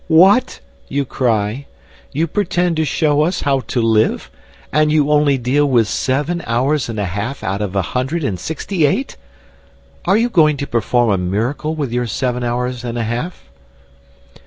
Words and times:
"What?" 0.07 0.61
you 0.87 1.05
cry. 1.05 1.67
"You 2.11 2.25
pretend 2.25 2.75
to 2.77 2.85
show 2.85 3.21
us 3.21 3.41
how 3.41 3.59
to 3.59 3.79
live, 3.83 4.31
and 4.73 4.91
you 4.91 5.11
only 5.11 5.37
deal 5.37 5.67
with 5.67 5.87
seven 5.87 6.41
hours 6.47 6.89
and 6.89 6.97
a 6.99 7.05
half 7.05 7.43
out 7.43 7.61
of 7.61 7.75
a 7.75 7.83
hundred 7.93 8.23
and 8.23 8.39
sixty 8.39 8.87
eight! 8.87 9.15
Are 10.05 10.17
you 10.17 10.27
going 10.27 10.57
to 10.57 10.65
perform 10.65 11.11
a 11.11 11.19
miracle 11.19 11.75
with 11.75 11.91
your 11.91 12.07
seven 12.07 12.43
hours 12.43 12.83
and 12.83 12.97
a 12.97 13.03
half?" 13.03 13.43